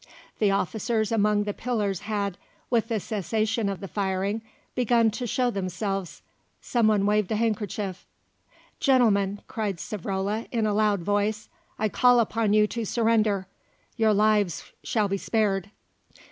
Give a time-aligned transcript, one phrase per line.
[0.39, 2.39] The officers among the pillars had,
[2.71, 4.41] with the cessation of the firing,
[4.73, 6.23] begun to show themselves;
[6.59, 8.07] someone waved a handkerchief.
[8.79, 13.45] "Gentlemen," cried Savrola in a loud voice, "I call upon you to surrender.
[13.95, 15.69] Your lives shall be spared."